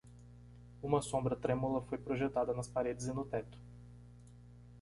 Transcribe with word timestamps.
Uma 0.81 0.99
sombra 0.99 1.35
trêmula 1.35 1.79
foi 1.83 1.99
projetada 1.99 2.55
nas 2.55 2.67
paredes 2.67 3.05
e 3.05 3.13
no 3.13 3.23
teto. 3.23 3.59